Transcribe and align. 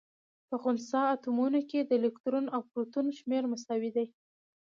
په 0.49 0.55
خنثا 0.61 1.01
اتومونو 1.15 1.59
کي 1.69 1.79
د 1.83 1.91
الکترون 1.99 2.45
او 2.55 2.61
پروتون 2.69 3.05
شمېر 3.19 3.43
مساوي. 3.51 3.91
دی 3.95 4.07